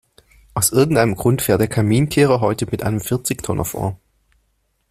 [0.55, 3.99] Aus irgendeinem Grund fährt der Kaminkehrer heute mit einem Vierzigtonner vor.